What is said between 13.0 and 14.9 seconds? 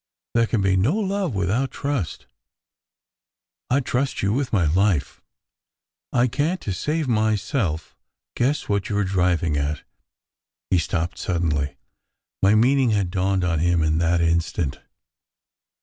dawned on him in that instant.